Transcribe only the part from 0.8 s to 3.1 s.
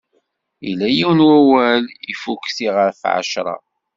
yiwen n wawal, iffukti ɣef